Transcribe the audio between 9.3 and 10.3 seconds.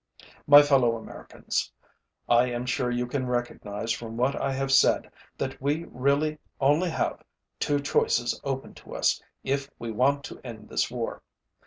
if we want